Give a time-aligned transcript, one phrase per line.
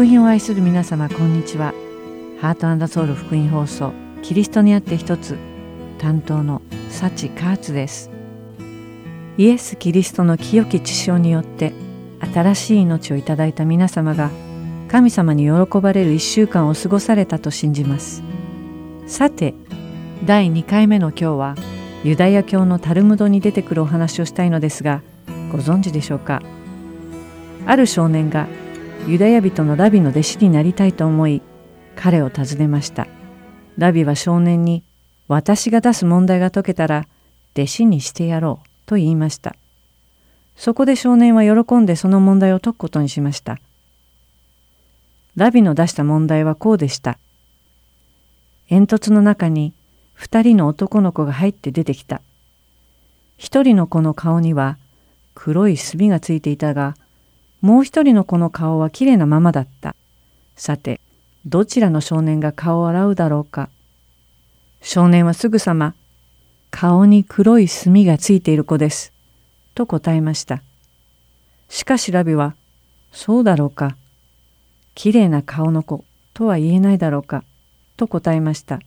[0.00, 1.74] 福音を愛する皆様こんにちは
[2.40, 3.92] ハートソウル福音放送
[4.22, 5.36] キリストにあって一つ
[5.98, 8.10] 担当のサチカーツです
[9.36, 11.74] イエス・キリストの清き血潮によって
[12.32, 14.30] 新しい命をいただいた皆様が
[14.88, 18.22] 神様に喜ばれる一週間を過ごされたと信じます
[19.06, 19.52] さて
[20.24, 21.56] 第2回目の今日は
[22.04, 25.02] ユダヤ教のタルムドに出てくるお話をしたいのですが
[25.52, 26.18] ご存知でしょう。
[26.20, 26.40] か
[27.66, 28.48] ある少年が
[29.06, 31.42] ユダヤ人のラビの弟子になりたいと思い
[31.96, 33.08] 彼を訪ねました。
[33.76, 34.84] ラビは少年に
[35.26, 37.06] 私が出す問題が解けたら
[37.54, 39.56] 弟子にしてやろうと言いました。
[40.56, 43.58] そこで少年は喜んでその問題を解くことにしました。
[45.36, 47.18] ラビの出した問題はこうでした。
[48.68, 49.72] 煙突の中に
[50.12, 52.20] 二人の男の子が入って出てきた。
[53.38, 54.76] 一人の子の顔には
[55.34, 56.94] 黒い墨がついていたが
[57.60, 59.94] もう一人の子の顔はきれいなままだった。
[60.56, 61.00] さて、
[61.46, 63.68] どちらの少年が顔を洗うだろうか。
[64.80, 65.94] 少年はすぐさま、
[66.70, 69.12] 顔に黒い墨がついている子です。
[69.74, 70.62] と答えました。
[71.68, 72.54] しかしラビは、
[73.12, 73.96] そうだろうか。
[74.94, 77.44] きれいな顔の子とは言えないだろうか。
[77.96, 78.80] と答えました。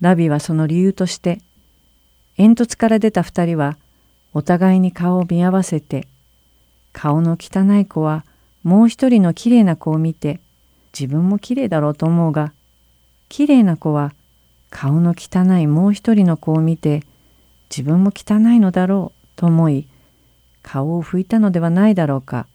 [0.00, 1.40] ラビはその理由として、
[2.36, 3.76] 煙突から出た二人は、
[4.32, 6.06] お互いに顔を見合わせて
[6.92, 8.24] 顔の汚い子は
[8.62, 10.40] もう一人のきれいな子を見て
[10.98, 12.52] 自分もきれいだろうと思うが
[13.28, 14.12] きれいな子は
[14.70, 17.02] 顔の汚いもう一人の子を見て
[17.70, 19.86] 自分も汚いのだろうと思い
[20.62, 22.46] 顔を拭いたのではないだろうか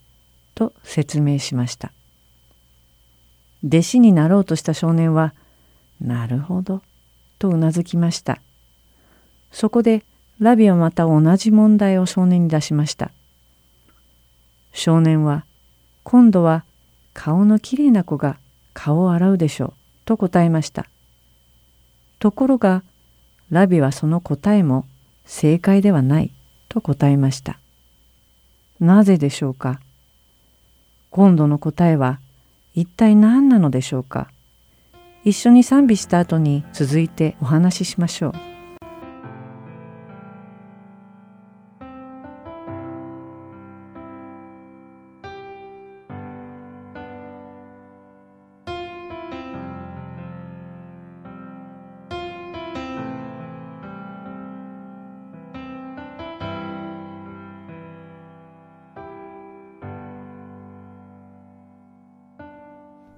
[0.55, 1.91] と説明しました。
[3.65, 5.33] 弟子になろうとした少年は
[6.01, 6.81] 「なるほど」
[7.39, 8.39] とうなずきました。
[9.51, 10.03] そこで
[10.39, 13.11] ラビはまた同じ問題を少年に出しました。
[14.73, 15.45] 少年は
[16.03, 16.66] 今度は
[17.13, 18.38] 顔のきれいな子が
[18.73, 19.73] 顔を洗うでしょう
[20.06, 20.88] と答えました。
[22.19, 22.84] ところが
[23.51, 24.85] ラビはその答えも
[25.25, 26.31] 正解ではない
[26.69, 27.59] と答えました。
[28.79, 29.79] なぜでしょうか？
[31.11, 32.19] 今度の答えは
[32.73, 34.28] 一体何なのでしょうか？
[35.23, 38.53] 一緒に賛美した後に続いてお話ししましょう。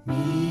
[0.06, 0.45] me.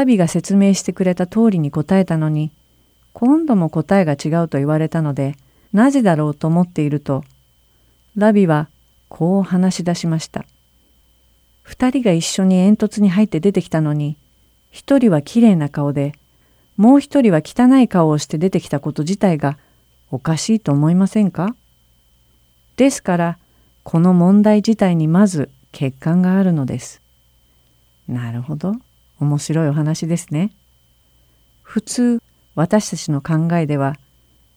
[0.00, 2.50] ラビが説明してくれた通りに答えたのに
[3.12, 5.34] 今度も答えが違うと言われたので
[5.74, 7.22] なぜだろうと思っていると
[8.16, 8.70] ラビは
[9.10, 10.46] こう話し出しました。
[11.62, 14.16] 二人が一緒に煙突に入って出てきたのに
[14.70, 16.14] 一人はきれいな顔で
[16.78, 19.58] もう一人は汚い顔をして出てきたこと自体が
[20.10, 21.54] おかしいと思いませんか？
[22.78, 23.38] ですから
[23.82, 27.02] この問題自体にまず欠陥があるのです。
[28.08, 28.76] なるほど。
[29.20, 30.50] 面白いお話ですね。
[31.62, 32.22] 普通
[32.54, 33.96] 私たちの考えでは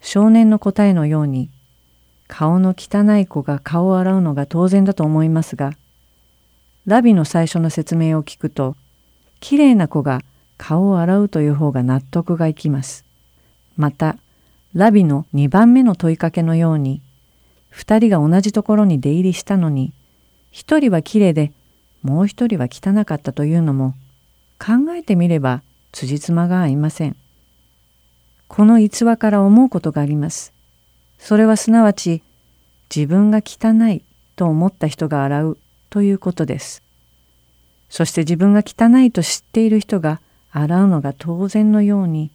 [0.01, 1.49] 少年の答えのように
[2.27, 5.73] 顔の汚い子が顔を洗うのが当然だと思いますが
[6.85, 8.75] ラビの最初の説明を聞くと
[9.39, 10.21] きれいな子が
[10.57, 13.05] 顔を洗うという方が納得がいきます。
[13.75, 14.17] また
[14.73, 17.01] ラビの2番目の問いかけのように
[17.73, 19.93] 2人が同じところに出入りしたのに
[20.51, 21.51] 1人はきれいで
[22.01, 23.95] もう一人は汚かったというのも
[24.63, 27.17] 考えてみれば辻褄が合いません。
[28.47, 30.53] この逸話から思うことがあります。
[31.19, 32.23] それはすなわち
[32.95, 34.03] 自分が汚い
[34.37, 35.57] と思った人が洗う
[35.89, 36.81] ということです。
[37.89, 42.31] そして自分が汚いと知っている人が洗うのが当然のように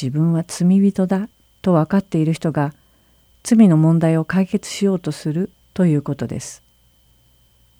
[0.00, 1.28] 自分は罪人だ
[1.60, 2.74] と分かっている人が
[3.44, 6.60] 罪の問題を解決しようとするということです。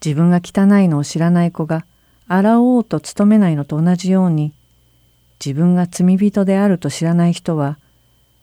[0.05, 1.85] 自分が汚いのを知らない子が
[2.29, 4.53] 洗おうと努めないのと同じように
[5.45, 7.79] 自分が罪人であると知らない人は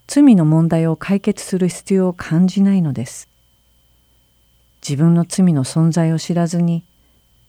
[0.08, 3.30] 罪の問題を解決する必要を感じないのです。
[4.82, 6.84] 自分の罪の存在を知らずに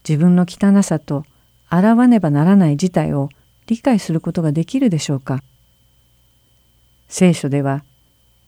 [0.09, 1.25] 自分の汚さと
[1.69, 3.29] 洗わねばならない事態を
[3.67, 5.43] 理解することができるでしょうか
[7.09, 7.85] 聖書では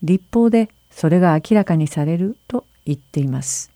[0.02, 3.70] 立法でそれが明らかにされると言っています。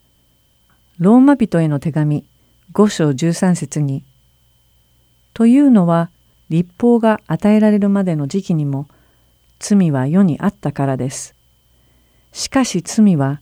[0.99, 2.25] ローマ人への手紙
[2.73, 4.03] 5章13節に
[5.35, 6.11] 「というのは
[6.49, 8.89] 立法が与えられるまでの時期にも
[9.59, 11.35] 罪は世にあったからです。
[12.33, 13.41] しかし罪は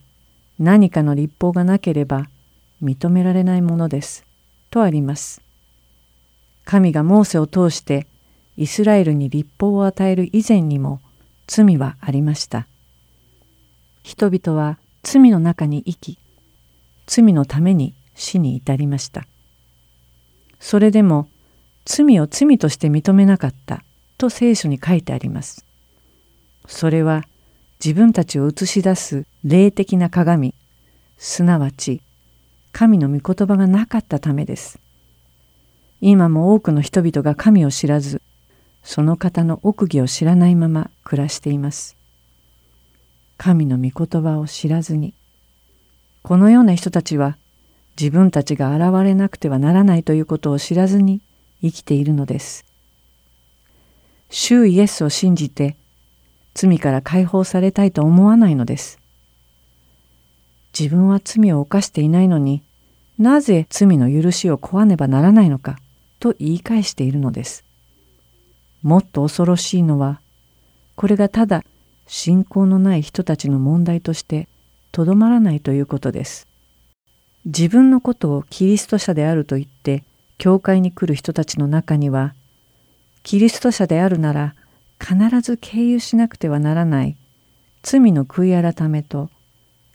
[0.57, 2.29] 何かの立法がなければ
[2.81, 4.25] 認められないものです」
[4.71, 5.41] とあります。
[6.63, 8.07] 神がモーセを通して
[8.57, 10.99] イスラエルに立法を与える以前にも
[11.47, 12.67] 罪はありました。
[14.03, 16.19] 人々は罪の中に生き
[17.05, 19.27] 罪のために死に至りました。
[20.59, 21.27] それでも
[21.85, 23.83] 罪を罪として認めなかった
[24.17, 25.63] と聖書に書いてあります。
[26.67, 27.23] それは
[27.83, 30.55] 自分たちを映し出す霊的な鏡、
[31.17, 32.01] すなわち
[32.71, 34.79] 神の御言葉がなかったためです。
[36.01, 38.21] 今も多くの人々が神を知らず、
[38.83, 41.95] その方の奥義を知らないまま暮らしています。
[43.37, 45.13] 神の御言葉を知らずに、
[46.21, 47.37] このような人たちは
[47.99, 51.21] 自分たちが現れなくてはならないということを知らずに
[51.61, 52.65] 生きているのです。
[54.29, 55.77] 主イエスを信じて
[56.53, 58.99] 罪から解放されたいと思わないのです。
[60.77, 62.61] 自分は罪を犯していないのに
[63.17, 65.77] なぜ罪の許しを請わねばならないのか
[66.19, 67.63] と言い返しているのです。
[68.83, 70.19] もっと恐ろしいのは
[70.95, 71.63] これがただ
[72.07, 74.47] 信仰のない人たちの問題として
[74.91, 76.47] とどまらないということです。
[77.45, 80.03] 自分のことをキリスト者であると言って
[80.37, 82.33] 教会に来る人たちの中には
[83.23, 84.55] キリスト者であるなら
[84.99, 87.15] 必ず経由しなくてはならない
[87.83, 89.29] 罪の悔い改めと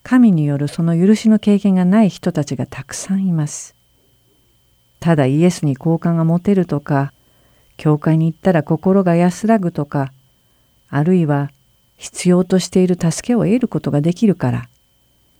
[0.02, 3.75] 神によるその許しの経験がない人たちがたくさんいます。
[4.99, 7.12] ただイエスに好感が持てるとか
[7.76, 10.12] 教会に行ったら心が安らぐとか
[10.88, 11.50] あるいは
[11.97, 14.69] 必要としている助けを得ることができるから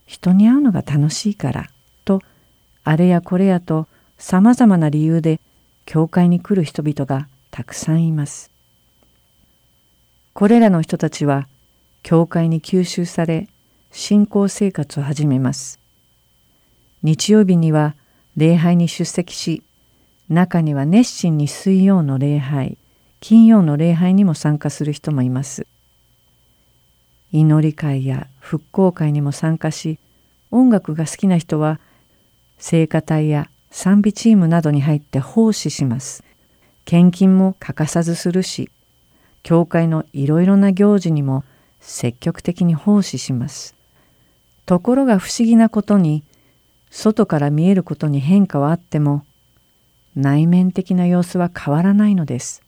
[0.05, 1.69] 人に会うのが楽しいから
[2.83, 5.39] あれやこれやとさまざまな理由で
[5.85, 8.51] 教会に来る人々がたくさんいます。
[10.33, 11.47] これらの人たちは
[12.03, 13.47] 教会に吸収され
[13.91, 15.79] 信仰生活を始めます。
[17.03, 17.95] 日曜日には
[18.37, 19.63] 礼拝に出席し
[20.29, 22.77] 中には熱心に水曜の礼拝
[23.19, 25.67] 金曜の礼拝にも参加する人もいます。
[27.31, 29.99] 祈り会や復興会にも参加し
[30.51, 31.79] 音楽が好きな人は
[32.61, 36.23] 聖歌隊や賛美チームなどに入って奉仕します。
[36.85, 38.69] 献金も欠かさずするし
[39.41, 41.43] 教会のいろいろな行事にも
[41.79, 43.73] 積極的に奉仕します。
[44.67, 46.23] ところが不思議なことに
[46.91, 49.25] 外から見えることに変化はあっても
[50.15, 52.61] 内面的な様子は変わらないのです。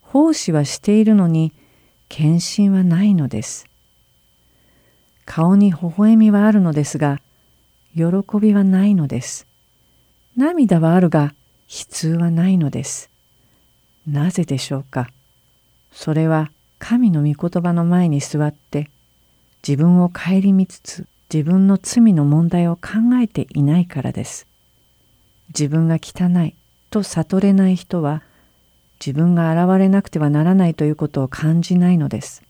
[0.00, 1.52] 奉仕はしているのに
[2.08, 3.66] 献身はないのです。
[5.26, 7.20] 顔に微笑みはあるのですが
[7.96, 8.04] 喜
[8.38, 9.46] びはないのです。
[10.36, 11.32] 涙はあるが
[11.66, 13.08] 悲痛はないのです。
[14.06, 15.08] なぜでしょうか？
[15.92, 18.90] それは神の御言葉の前に座って
[19.66, 22.82] 自分を顧みつつ自分の罪の問題を考
[23.14, 24.46] えていないからです。
[25.48, 26.54] 自分が汚い
[26.90, 28.22] と悟れない人は
[29.00, 32.42] 自分が現れなくてはならないということを感じないのです。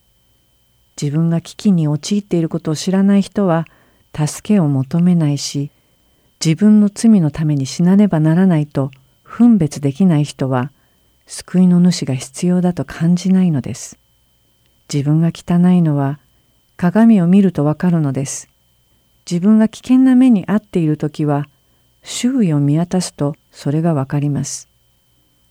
[1.00, 3.64] 自分が危機に陥っていることを知らない人は
[4.16, 5.70] 助けを求めないし
[6.44, 8.90] 自分の罪のために死なねばならないと
[9.22, 10.70] 分別できない人は
[11.26, 13.98] 救いの主が必要だと感じないのです。
[14.92, 16.20] 自分が汚いのは
[16.76, 18.48] 鏡を見るとわかるのです。
[19.30, 21.48] 自分が危険な目に遭っている時は
[22.04, 24.68] 周囲を見渡すとそれがわかります。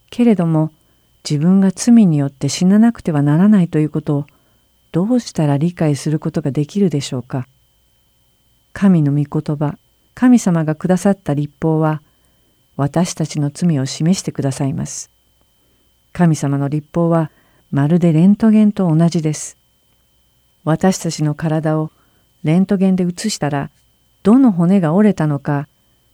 [0.10, 0.72] けれども
[1.30, 4.26] 自分が罪によって死ななくてはならないということを
[4.94, 7.48] どうしたら理解することができるでしょうか。
[8.78, 9.78] 神の御言葉、
[10.16, 12.02] 神様がくださった立法は
[12.76, 15.10] 私たちの罪を示してくださいます。
[16.12, 17.32] 神様の立法は
[17.72, 19.56] まるでレントゲンと同じです。
[20.66, 21.90] 私たちの体を
[22.44, 23.70] レントゲンで写したら
[24.24, 25.70] どの骨が折れたのか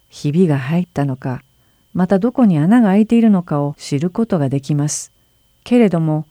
[0.10, 1.42] ひびが入ったのか
[1.96, 5.12] またどこに穴が開いているのかを知ることができます。
[5.64, 6.28] けれども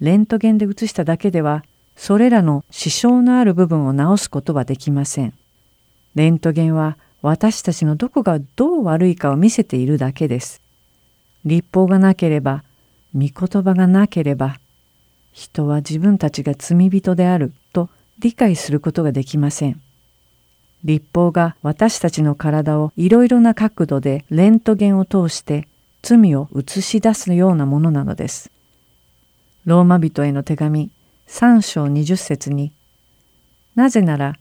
[0.00, 5.34] レントゲンで写しただけではそれらの支障のある部分を治すことはできません。
[6.18, 10.60] レントゲンは私たちのどこがどう悪いかを見せているだけです。
[11.44, 12.64] 立法がなければ
[13.14, 14.58] 御言葉がなければ
[15.30, 19.80] 人は自分たちが罪人であると理解することができません。
[20.82, 25.68] 立法が私たちの体をいろいろな角度でレントゲンを通して
[26.02, 28.50] 罪を映し出すようなものなのです。
[29.66, 30.90] ローマ人への手紙
[31.28, 32.72] 3章20節に
[33.76, 34.34] なぜなら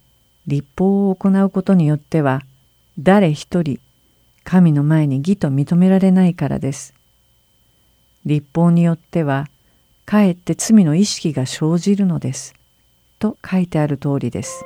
[0.47, 2.41] 立法を行うことによっては
[2.97, 3.79] 誰一人
[4.43, 6.93] 神の前に義と認められないからです。
[8.25, 9.47] 立法によっては
[10.05, 12.53] かえって罪の意識が生じるのです。
[13.19, 14.65] と書いてある通りです。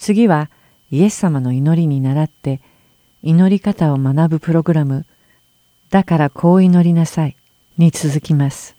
[0.00, 0.50] 次は
[0.90, 2.62] イエス様の祈りに倣って
[3.22, 5.04] 祈り方を学ぶプログラム
[5.90, 7.36] だからこう祈りなさい
[7.76, 8.76] に続きます。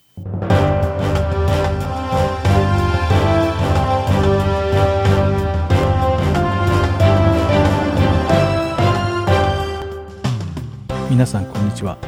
[11.09, 11.99] 皆さんこんにちは。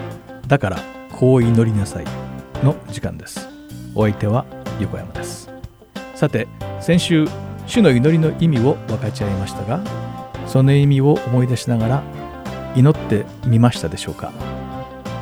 [0.48, 0.80] だから
[1.12, 2.06] こう祈りなさい
[2.64, 3.48] の時間です。
[3.94, 4.46] お相手は
[4.80, 5.52] 横山です。
[6.16, 6.48] さて
[6.82, 7.28] 先週
[7.66, 9.84] 主の祈りの意味を分かち合いましたが
[10.48, 12.04] その意味を思い出しながら
[12.76, 14.32] 祈ってみましたでしょうか。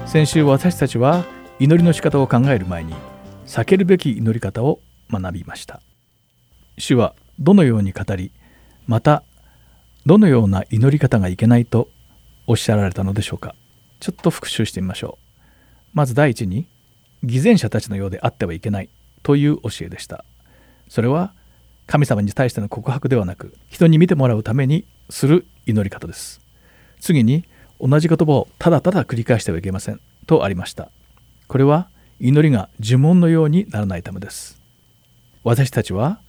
[0.05, 1.23] 先週私たちは
[1.59, 2.93] 祈りの仕方を考える前に
[3.45, 5.81] 避けるべき祈り方を学びました。
[6.77, 8.31] 主はどのように語り
[8.87, 9.23] また
[10.05, 11.87] どのような祈り方がいけないと
[12.47, 13.55] おっしゃられたのでしょうか。
[13.99, 15.47] ちょっと復習してみましょう。
[15.93, 16.67] まず第一に
[17.23, 18.89] 偽善者たちのようであってはいけない
[19.23, 20.25] という教えでした。
[20.89, 21.33] それは
[21.91, 26.39] 神様に対しての告白ではなく人に見てもらうためにする祈り方です。
[27.01, 27.43] 次に
[27.81, 30.89] 同じ言葉をただただ繰り返してはいけませんとありました。
[31.49, 31.89] これは
[32.21, 34.57] 祈りが呪文のようにならないためです。
[35.43, 36.21] 私たちは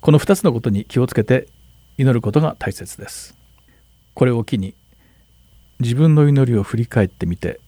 [0.00, 1.48] この2つのことに気をつけて
[1.96, 3.36] 祈ることが大切です。
[4.14, 4.76] これを機に
[5.80, 7.58] 自分の祈りを振り返ってみて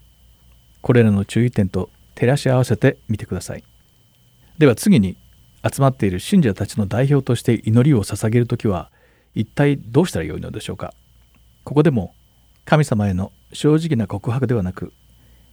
[0.82, 3.64] これらの注意点と照らし合わせてみてください。
[4.58, 5.16] では次に
[5.62, 8.90] 集まっている信者たちの代表として祈りを捧げる時は
[9.34, 10.94] 一体どうしたらよいのでしょうか？
[11.64, 12.14] ここでも
[12.64, 14.92] 神様への正直な告白ではなく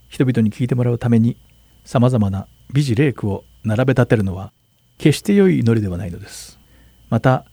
[0.09, 1.37] 人々に聞いてもらうために
[1.83, 4.51] さまざまな美辞麗句を並べ立てるのは
[4.97, 6.59] 決して良い祈りではないのです。
[7.09, 7.45] また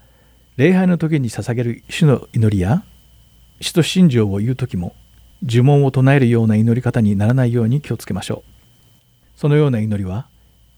[0.56, 2.84] 礼拝の時に捧げる主の祈りや
[3.60, 4.94] 使徒信条を言う時も
[5.42, 8.50] 呪文を唱えるような祈り方にならないように気をつけましょう。
[9.36, 10.28] そのような祈りは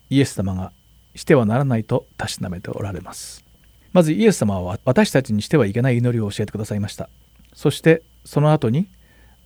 [0.09, 0.73] イエス様が
[1.16, 3.44] してはならないとたしなめておられます。
[3.92, 7.09] まずイエス様は私たちにしてはいけない祈りを教えてくださいました。
[7.55, 8.88] そしてその後に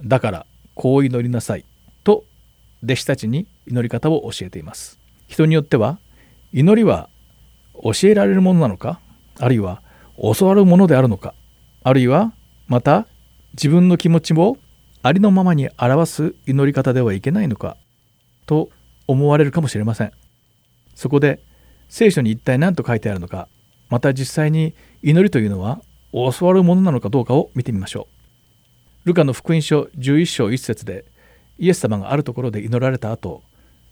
[0.03, 1.65] だからこう祈りなさい
[2.05, 2.25] と
[2.83, 4.99] 弟子たちに祈り方を教えています。
[5.29, 5.99] 人によっては
[6.53, 7.09] 祈りは
[7.83, 9.01] 教えられるものなのか？
[9.39, 9.83] あるいは
[10.37, 11.35] 教わるものであるのか？
[11.85, 12.33] あるいは
[12.67, 13.07] また
[13.53, 14.57] 自分の気持ちを
[15.03, 17.77] ありのままに表す祈り方ではいけないのか？
[18.47, 18.71] と
[19.07, 20.13] 思われるかもしれません。
[20.95, 21.41] そこで
[21.91, 23.49] 聖書に一体何と書いてあるのか
[23.91, 28.09] また実際に祈りというのは教わるものなのかどうかを見てみましょ
[29.05, 29.09] う。
[29.09, 31.05] ルカの福音書11章1節で
[31.59, 33.43] イエス様があるところで祈られた後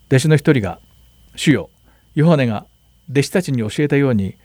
[0.07, 0.81] 弟子の一人が
[1.35, 1.71] 「主よ
[2.15, 2.67] ヨハネが
[3.11, 4.37] 弟子たちに教えたように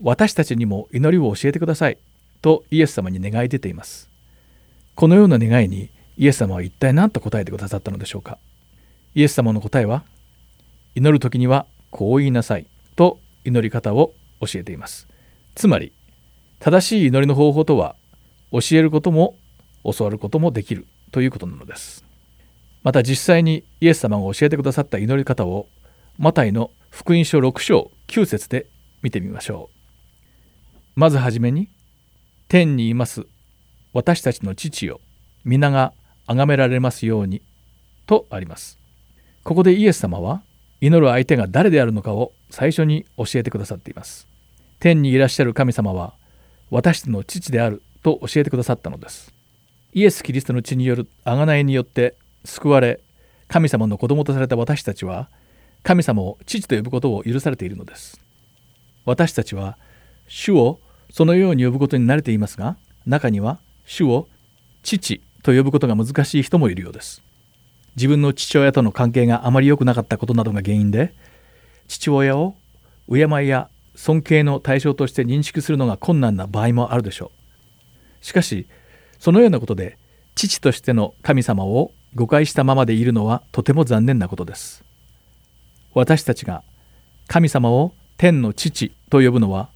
[0.00, 1.98] 私たちにも祈りを教えてください」
[2.42, 4.08] とイエス様に願い出ています。
[4.94, 8.38] このような願いにイエス様は一体何と答えてくださったのでしょうか。
[9.16, 10.04] イエス様の答えは
[10.94, 12.66] 祈る時にはこう言いなさい。
[12.96, 15.08] と祈り方を教えています。
[15.54, 15.92] つまり
[16.58, 17.96] 正しい祈りの方法とは
[18.52, 19.36] 教えることも
[19.84, 22.04] 教わることもできるということなのです。
[22.82, 25.68] また実際にイエス様が教えてくださった祈り方を
[26.18, 28.66] マタイの福音書6章9節で
[29.02, 31.00] 見てみましょう。
[31.00, 31.68] まずはじめに
[32.48, 33.26] 天にいます
[33.92, 35.00] 私たちの父よ
[35.44, 35.92] 皆が
[36.26, 37.42] 崇められますように
[38.06, 38.78] とあります。
[39.42, 40.42] ここでイエス様は
[40.80, 44.28] 祈る相手が誰であるのかを最初に教えてくださっています。
[44.78, 46.14] 天にいらっしゃる神様は
[46.70, 49.34] 私の父であると教えてくださったのです。
[49.92, 52.14] イエス・キリストの血による贖いによって
[52.44, 53.00] 救われ
[53.48, 55.28] 神様の子供とされた私たちは
[55.82, 58.20] 神様を父と呼ぶことを許されているのです。
[59.04, 59.76] 私たちは
[60.28, 60.78] 主を
[61.10, 64.28] そのように呼ぶことに慣れていますが中には主を
[64.84, 67.20] 父と呼ぶことが難しい人もいるようです。
[67.96, 71.12] 自分の父親との関係があまり良くなかったことなどが原因で
[71.88, 72.56] 父親を
[73.08, 77.30] 敬いや尊敬の対象として認識するのが困難な場合もあるでしょ
[78.22, 78.24] う。
[78.24, 78.66] しかし
[79.18, 79.98] そのようなことで
[80.34, 84.84] 父としての神様を誤解したままでいるのはとても残念なことです。
[85.94, 86.62] 私たちが
[87.28, 89.70] 神様を天の父と呼ぶのは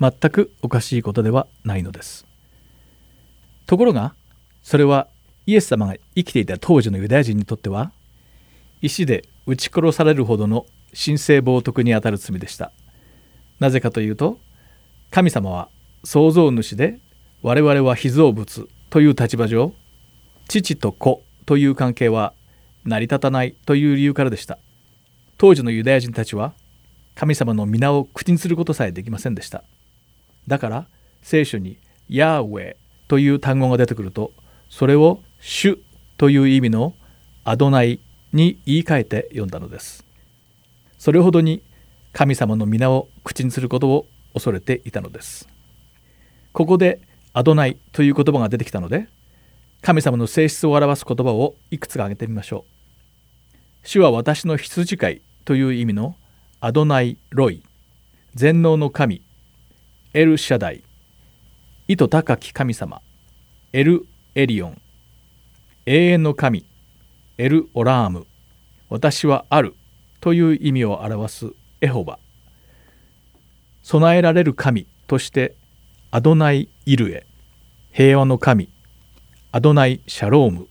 [0.00, 2.26] 全くおかしいことではないのです。
[3.66, 4.14] ところが
[4.62, 5.08] それは
[5.46, 7.92] イエス様が生きていた当時のユダヤ人にとっては
[8.80, 12.72] 石で撃ち殺されるほどの神聖冒涜にあたる罪でした。
[13.60, 14.38] なぜかというと
[15.10, 15.68] 神様は
[16.04, 16.98] 創造主で
[17.42, 19.72] 我々は被造物という立場上
[20.48, 22.34] 父と子という関係は
[22.84, 24.58] 成り立たないという理由からでした。
[25.38, 26.52] 当時のユダヤ人たちは
[27.14, 29.64] 神様の皆を口にすることさえできませんでした。
[30.48, 30.86] だから
[31.22, 31.78] 聖書に
[32.08, 32.76] ヤーウェイ
[33.08, 34.32] という単語が出てくると
[34.68, 35.78] それを主
[36.16, 36.94] という意味の
[37.44, 38.00] アドナイ
[38.32, 40.04] に言い換えて読んだのです。
[41.02, 41.64] それほどに
[42.12, 45.48] 神様の皆を口にすることを恐れていたのです。
[46.52, 47.00] ここで
[47.32, 49.08] アドナイという言葉が出てきたので
[49.80, 52.66] 神様の性質を表す言葉をいくつか挙げてみましょ
[53.52, 53.56] う。
[53.82, 56.14] 主は私の羊飼いという意味の
[56.60, 57.64] アドナイ・ロイ。
[58.36, 59.22] 全能の神
[60.14, 60.84] エル・シャダイ。
[61.88, 63.02] いと高き神様
[63.72, 64.80] エル・エリオン。
[65.84, 66.64] 永遠の神
[67.38, 68.24] エル・オラーム。
[68.88, 69.74] 私はある。
[70.22, 72.20] という意味を表すエホバ。
[73.82, 75.56] 備えられる神として
[76.12, 77.26] アドナイ・イルエ
[77.90, 78.70] 平和の神
[79.50, 80.68] アドナイ・シャローム。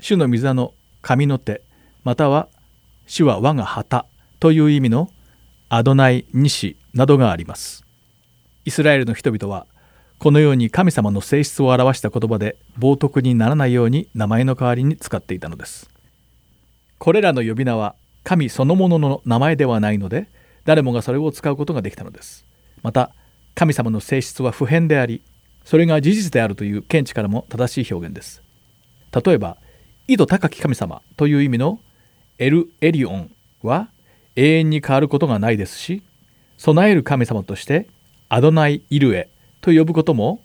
[0.00, 1.62] 主の御座の神の手
[2.02, 2.48] または
[3.06, 4.06] 主は我が旗
[4.40, 5.12] という意味の
[5.68, 7.84] アドナイ・ニシなどがあります。
[8.64, 9.68] イスラエルの人々は
[10.18, 15.88] このように神様の性質を表した言葉で冒涜にならないように名前の代わりに使っていたのです。
[16.98, 20.28] これらの呼び名は神そのものの名前ではないので
[20.64, 22.44] 誰もがそれを使うことができたのです。
[22.82, 23.12] また
[23.54, 25.22] 神様の性質は普遍であり
[25.64, 28.42] それが事実であるという見地からも正しい表現です。
[29.24, 29.56] 例えば
[30.06, 31.80] 意図高き神様という意味の
[32.38, 33.30] エル・エリオン
[33.62, 33.88] は
[34.36, 36.02] 永遠に変わることがないですし
[36.56, 37.88] 備える神様として
[38.28, 39.28] アドナイ・イルエ
[39.60, 40.40] と呼ぶことも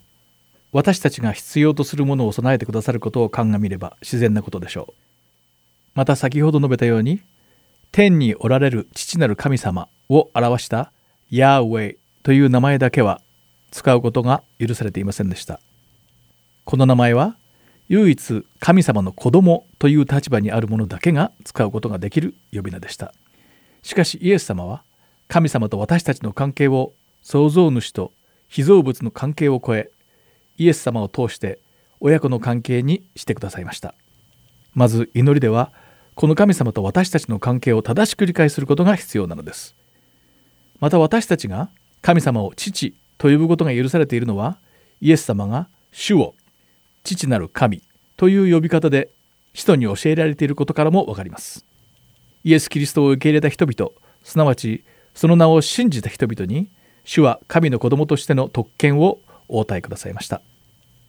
[0.72, 4.94] 私たちが必要とするものを備えてくださることを鑑みれば自然なことでしょう。
[5.94, 7.22] また先ほど述べたように
[7.96, 10.92] 天におられる父なる神様を表した
[11.30, 13.22] ヤーウェイという名前だけは
[13.70, 15.60] 使うことが許されていませんでした。
[16.66, 17.36] この名前は
[17.88, 23.14] 唯一神様の子供という立場にある者だけが使うことができる呼び名でした。
[23.82, 24.82] しかしイエス様は
[25.26, 28.12] 神様と私たちの関係を創造主と
[28.48, 29.90] 被造物の関係を超え
[30.58, 31.60] イエス様を通して
[32.00, 33.94] 親子の関係にしてくださいました。
[34.74, 35.72] まず祈りでは
[36.16, 39.76] この神様と私たちの関係を正しく理解することが必要なのです。
[40.80, 41.68] また私たちが
[42.00, 44.56] 神様を父と呼ぶことが許されているのは
[45.02, 46.34] イエス様が主を
[47.04, 47.82] 父なる神
[48.16, 49.10] という呼び方で
[49.52, 51.66] 人に教えられていることからも分かります。
[52.44, 53.90] イエス・キリストを受け入れた人々
[54.24, 56.70] すなわちその名を信じた人々に
[57.04, 60.40] 主は神の子供としての特権をお与えくださいました。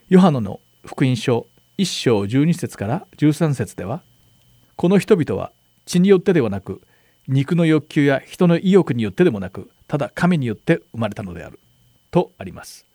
[0.09, 4.01] ヨハノの福音書1章12節から13節では
[4.77, 5.51] この人々は
[5.85, 6.81] 血によってではなく
[7.27, 11.59] 肉の欲求や人の意欲によってでもなくただ神によって生まれたのである。
[12.11, 12.85] とあります。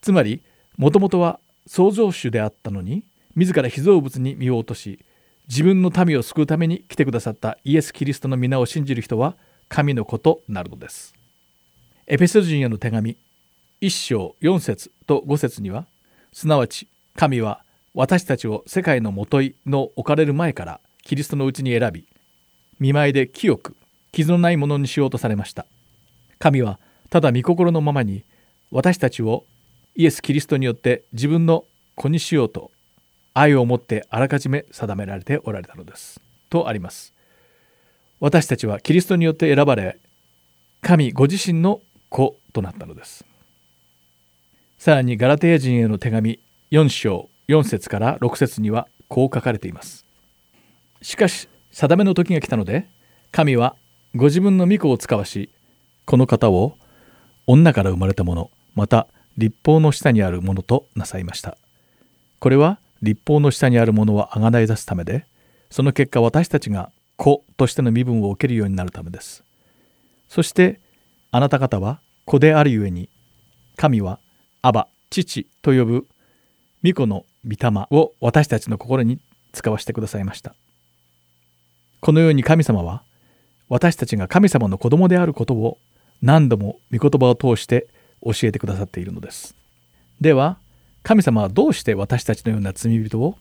[0.00, 0.42] つまり
[0.76, 3.02] もともとは創造主であったのに
[3.34, 5.04] 自ら被造物に身を落とし
[5.48, 9.36] 自分の民を救うために来てくださったイエス・キリストの皆を信じる人は
[9.68, 11.14] 神の子となるのです。
[12.06, 13.16] エペソ人への手紙
[13.80, 15.86] 1章4節と5節には
[16.32, 17.64] すなわち神は
[17.96, 22.06] 私たちを世界のもといの置かれる前からキリストのうちに選び
[22.78, 23.74] 見舞いで清く
[24.12, 25.64] 傷のないものにしようとされました。
[26.38, 26.78] 神は
[27.08, 28.22] ただ御心のままに
[28.70, 29.46] 私たちを
[29.94, 32.70] イエス・キリストによって自分の子にしようと
[33.32, 36.20] 愛を持ってあらかじめ定められておられたのです。
[36.50, 37.14] とあります。
[38.20, 39.98] 私たちはキリストによって選ばれ
[40.82, 41.80] 神ご自身の
[42.10, 43.24] 子となったのです。
[44.76, 46.38] さらにガラテヤ人への手紙
[46.70, 50.04] 4章4節から6節にはこう書かれています。
[51.02, 52.88] しかし定めの時が来たので
[53.30, 53.76] 神は
[54.14, 55.50] ご自分の御子を使わし
[56.06, 56.76] この方を
[57.46, 59.06] 女から生まれたものまた
[59.36, 61.56] 立法の下にあるものとなさいました。
[62.38, 65.26] これは立法の下にあるものをあがない出すためで
[65.70, 69.44] その結果私たちが子としての身分を受けるようになるためです。
[70.28, 70.80] そして
[71.30, 73.08] あなた方は子であるゆえに
[73.76, 74.18] 神は
[74.62, 76.06] アバ父と呼ぶ
[76.82, 79.20] 御子の御霊を私たちの心に
[79.52, 80.54] 使わせてくださいました。
[82.00, 83.02] このように神様は
[83.68, 85.78] 私たちが神様の子供であることを
[86.22, 87.88] 何度も御言葉を通して
[88.22, 89.56] 教えてくださっているのです。
[90.20, 90.58] では
[91.02, 93.36] 神様はどうして私たちのような罪人を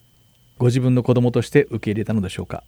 [0.58, 2.63] ご自分の子供として受け入れたのでしょうか。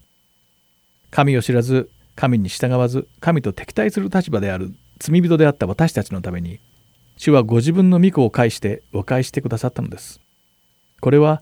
[1.11, 6.59] 神を知らず神に従わず神と敵対する立場である罪人であった私たちのために
[7.15, 10.19] 主はご自分の御子を介して和解してくださったのです。
[11.01, 11.41] これは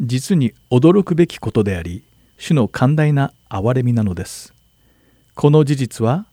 [0.00, 2.04] 実に驚くべきことであり
[2.38, 4.54] 主の寛大な憐れみなのです
[5.34, 6.26] この事実は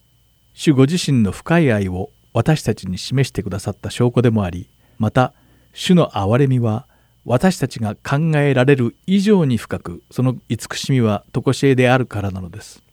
[0.54, 5.34] 主ご自身の深い愛を私たちに示してくださった証拠でもありまた
[5.74, 6.88] 主の憐れみは
[7.26, 12.84] 私たちが考えられる以上に深くその慈しみは常しえであるからなのです。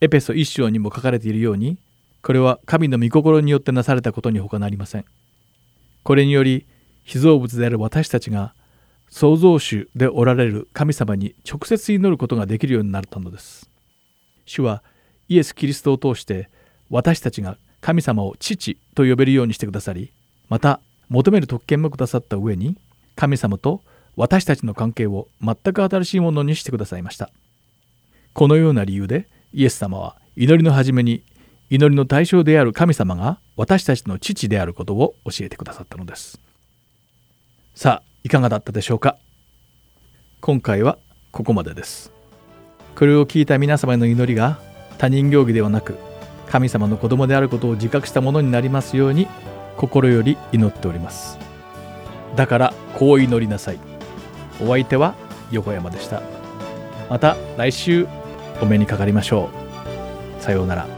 [0.00, 1.76] エペソ一章にも書かれているように
[2.22, 5.04] これは神の御心によってなされたことに他なりません。
[6.04, 6.66] これにより
[7.02, 8.54] 被造物である私たちが
[9.10, 13.70] 創造主でおられる神様に直接祈ることができるようになったのです。
[14.46, 14.82] 主は
[15.28, 16.48] イエス・キリストを通して
[16.90, 20.12] 私たちが神様を父と呼べるようにしてくださり
[20.48, 22.76] また求める特権もくださった上に
[23.14, 23.82] 神様と
[24.16, 27.30] 私たちの関係を全く新しいものにしてくださいました
[28.32, 31.22] このような理由でイエス様は祈りの初めに
[31.70, 36.40] 祈りの対象である神様が私たちの父であることを教えてくださったのです
[37.74, 39.16] さあいかがだったでしょうか？
[40.42, 40.98] 今回は
[41.32, 42.12] ここまでです。
[42.94, 44.58] これを聞いた皆様への祈りが
[44.98, 45.96] 他人行儀ではなく
[46.46, 49.28] 神様の子供であることを自覚したものになりますように
[49.78, 51.38] 心より祈っております。
[52.36, 53.78] だからこう祈りなさい。
[54.60, 55.14] お相手は
[55.50, 56.20] 横山でした。
[57.08, 58.06] また来週
[58.60, 59.48] お目にかかりましょ
[60.38, 60.42] う。
[60.42, 60.97] さようなら。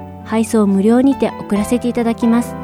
[0.31, 2.55] 配送無料にて送らせていただきます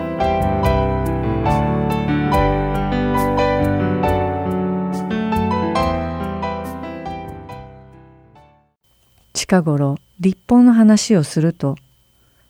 [9.34, 11.76] 近頃立法の話をすると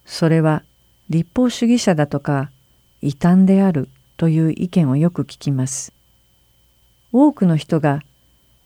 [0.05, 0.61] それは
[1.09, 2.51] 立法主義者だとか
[3.01, 5.93] 異端であるという意見をよく聞きます。
[7.11, 8.01] 多くの人が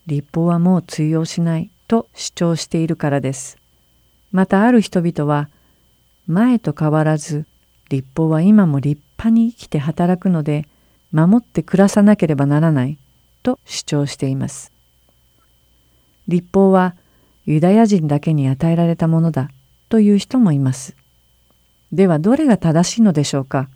[0.06, 3.58] 立法はもう通用しないと主張しているからです。
[4.32, 5.48] またある人々は
[6.26, 7.46] 前と変わらず
[7.88, 10.66] 立法は今も立派に生きて働くので
[11.10, 12.98] 守って暮らさなければならない
[13.42, 14.72] と主張しています。
[16.28, 16.94] 立法は
[17.44, 19.50] ユダヤ人だけに与えられたものだ
[19.88, 20.94] という人もいます。
[21.92, 23.68] ではどれが正しいのでしょうか？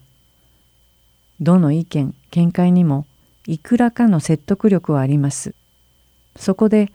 [1.41, 3.07] どの意見、見解にも
[3.47, 5.55] いくらかの説得力はあります。
[6.37, 6.91] そこで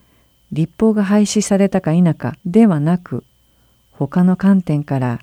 [0.51, 3.23] 立法が廃止されたか否かではなく
[3.91, 5.19] 他の観点から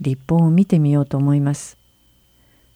[0.00, 1.76] 立法を見てみようと思います。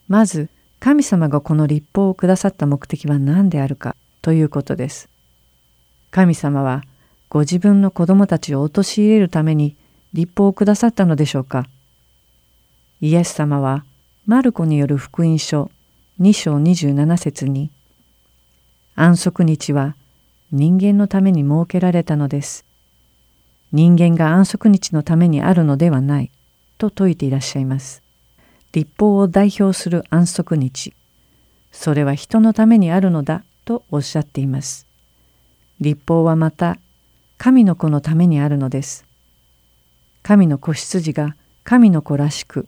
[0.08, 0.48] まず
[0.80, 5.08] 神様がこの立法をくださった目的は何であるかということです。
[6.10, 6.82] 神様は
[7.28, 9.76] ご自分の子供たちを陥れるために
[10.12, 11.66] 立法をくださったのでしょうか
[13.00, 13.84] イエス様は
[14.26, 15.70] マルコによる福音書
[16.20, 17.70] 2章27節に
[18.94, 19.96] 安息日は
[20.52, 22.64] 人間のために設けられたのです。
[23.72, 26.30] 人間が安息日のためにあるのではない
[26.78, 28.02] と説いていらっしゃいます。
[28.72, 30.94] 立法を代表する安息日
[31.70, 34.86] それは人のためにあるのだとおっしゃっています。
[35.80, 36.78] 立法はまた
[37.38, 39.04] 神の子のためにあるのです。
[40.22, 42.66] 神の子羊が神の子らしく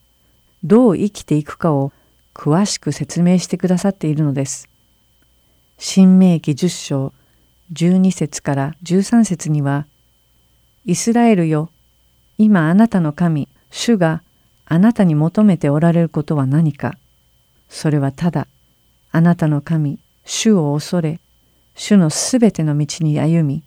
[0.62, 1.92] どう生きていくかを
[2.34, 4.68] 詳しく説明してくださっているのです。
[5.78, 7.12] 新明記10章
[7.72, 9.86] 12節から13節には
[10.84, 11.70] 「イスラエルよ
[12.38, 14.22] 今あなたの神主が
[14.64, 16.96] あなたに求めておられることは何か
[17.68, 18.48] それはただ
[19.12, 21.20] あなたの神主を恐れ
[21.74, 23.62] 主のすべての道に歩み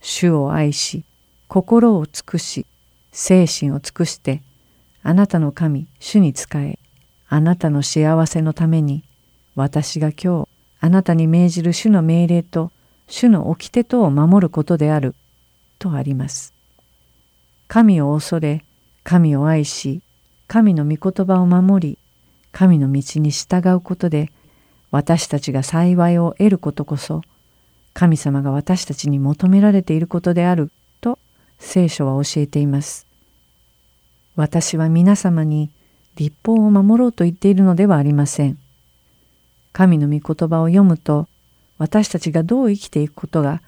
[0.00, 1.04] 主を愛し
[1.46, 2.64] 心を尽くし
[3.12, 4.40] 精神を尽くして
[5.02, 6.78] あなたの神主に仕え
[7.28, 9.04] あなたの幸せのために
[9.56, 10.48] 私が今日
[10.80, 12.72] あなたに命じる主の命令と
[13.08, 15.14] 主の掟とを守ることである
[15.78, 16.54] とあります。
[17.68, 18.64] 神を恐れ
[19.04, 20.02] 神を愛し
[20.48, 21.98] 神の御言葉を守り
[22.52, 24.30] 神の道に従うことで
[24.90, 27.22] 私たちが幸いを得ることこそ
[27.94, 30.70] 神様が私たちに求められていることである
[31.00, 31.18] と
[31.58, 33.06] 聖書は教えています。
[34.36, 35.70] 私は皆様に
[36.16, 38.58] 立法を守ろうと言っているのではありません。
[39.72, 41.28] 神の御言葉を読むと
[41.78, 43.62] 私たちがどう生きていくことが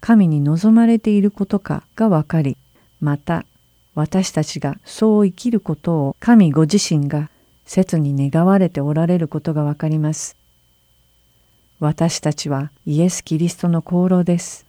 [0.00, 2.56] 神に望まれていることかがわかり
[3.00, 3.44] また
[3.98, 7.30] 私たちがそう生きることを神ご自身が
[7.66, 10.36] 切に願われておられることがわかります。
[11.80, 14.66] 私たちはイエス・キリストの功労です。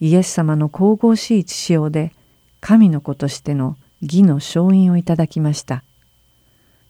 [0.00, 2.10] イエス様の神々しい血潮で
[2.62, 5.84] 神の子としての義の勝因をいただきました。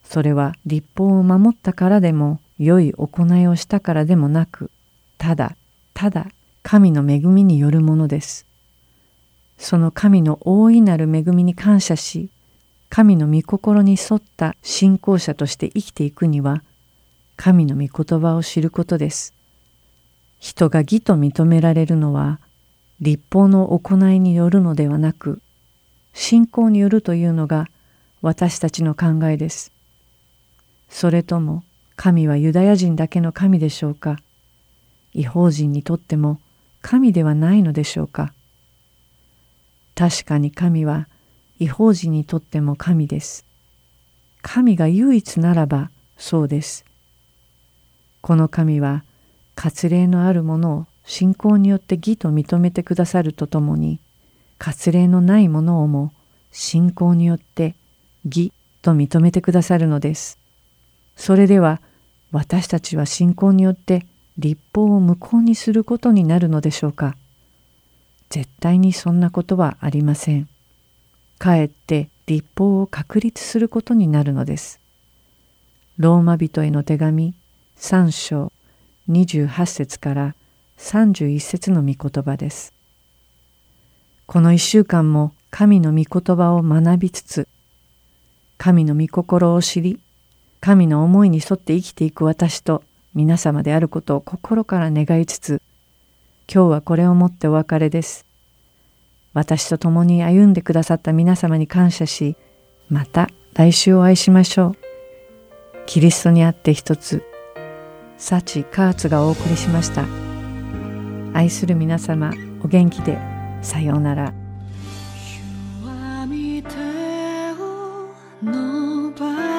[0.05, 4.71] それは立法を守ったからでも良い行いをしたからでもなく
[5.19, 5.57] ただ
[5.93, 6.29] ただ
[6.63, 8.46] 神の恵みによるものです。
[9.59, 12.29] その神の大いなる恵みに感謝し
[12.89, 16.63] 神の御心に沿った信仰者として生きていくには
[17.37, 19.35] 神の御言葉を知ることです。
[20.39, 22.39] 人が義と認められるのは
[23.01, 25.41] 立法の行いによるのではなく
[26.15, 27.69] 信仰によるというのが
[28.23, 29.73] 私たちの考えです。
[30.89, 31.65] それとも
[31.97, 34.19] 神はユダヤ人だけの神でしょうか？
[35.13, 36.41] 違法人にとっても
[36.83, 38.33] 神ではないのでしょうか？
[39.97, 41.09] 確かに神は
[41.59, 43.47] 違法人にとっても神です。
[44.43, 46.85] 神が唯一ならばそうです。
[48.21, 49.05] この神は
[49.57, 53.99] 割礼のあるものを信仰によって義と認めてくださるとともに
[54.59, 56.13] 割礼のないものをも
[56.53, 57.75] 信仰によって
[58.25, 60.39] 義と認めてくださるのです。
[61.17, 61.81] それでは
[62.33, 67.17] 私たちは信仰によって立法を無効にすることになるのでしょうか
[68.31, 70.49] 絶対にそんなことはありません。
[71.39, 74.81] かえって立法を確立することになるのです。
[75.99, 77.35] ローマ人への手紙
[77.79, 78.53] 3章
[79.09, 80.35] 28節から
[80.79, 82.73] 31節の御言葉です。
[84.27, 87.49] この一週間も神の御言葉を学びつつ、
[88.59, 90.01] 神の御心を知り、
[90.61, 92.83] 神の思いに沿って生きていく私と
[93.15, 95.63] 皆様であることを心から願いつつ、
[96.53, 98.25] 今日はこれをもってお別れです。
[99.33, 102.37] 私と共に歩んでくださった皆様に感謝し、
[102.89, 104.77] また来週お会いしましょう。
[105.87, 107.23] キリストにあって一つ、
[108.17, 110.05] サチ・カーツがお送りしました。
[111.35, 112.33] 愛する皆様、
[112.63, 113.19] お元気で、
[113.63, 114.33] さようなら。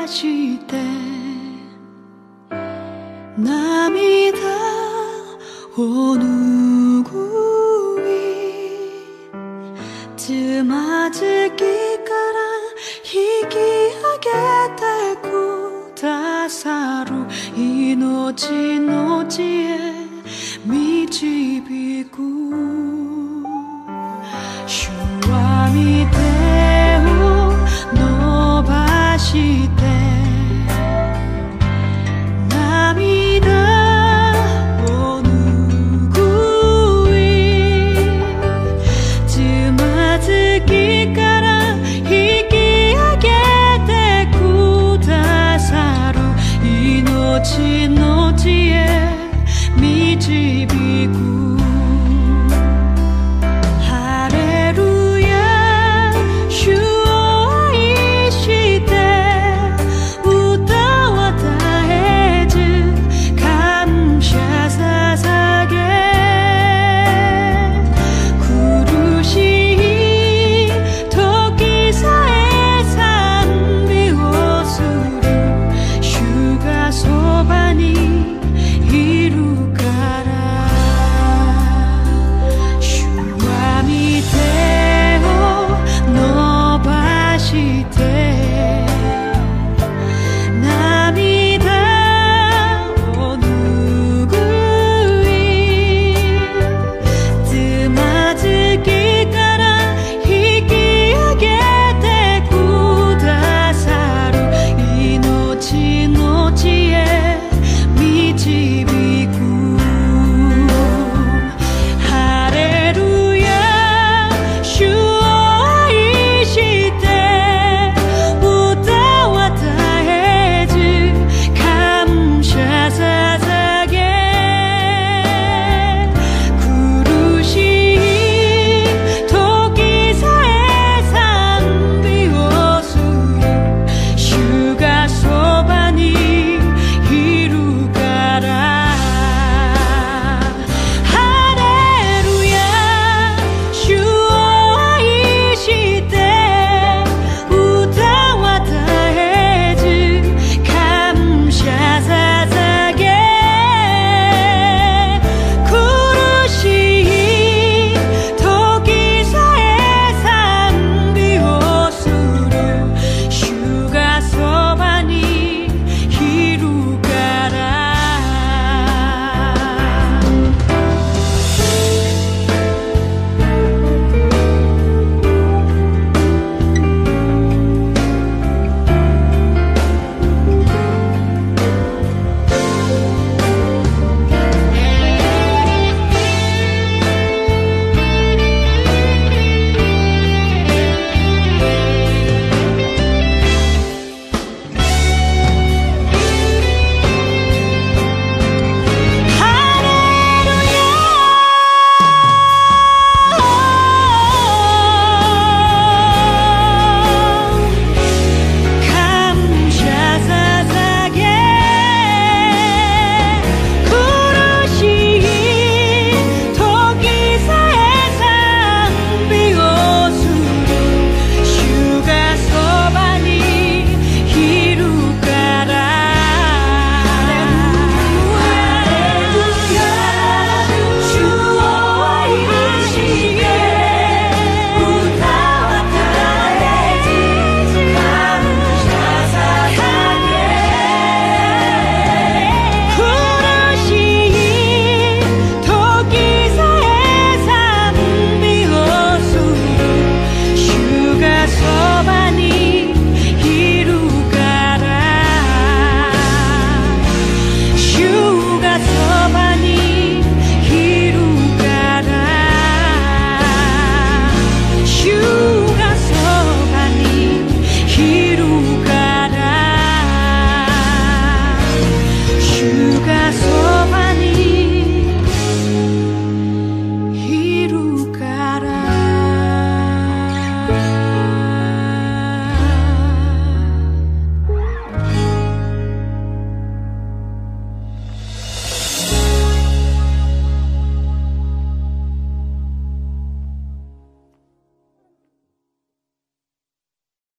[0.07, 0.77] して
[3.37, 4.76] 涙
[5.79, 7.05] を拭
[8.01, 8.17] い
[10.17, 12.39] つまずきから
[13.03, 13.61] 引き上
[14.17, 14.27] げ
[14.75, 14.81] て
[15.21, 17.11] くださる
[17.55, 19.77] 命の地へ
[20.65, 22.17] 導く。
[24.65, 24.89] 主
[25.29, 26.36] は見て